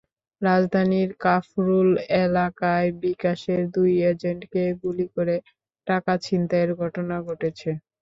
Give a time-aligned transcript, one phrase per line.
[0.41, 1.89] রাজধানীর কাফরুল
[2.21, 5.35] এলাকায় বিকাশের দুই এজেন্টকে গুলি করে
[5.87, 7.69] টাকা ছিনতাইয়ের ঘটনা ঘটেছে।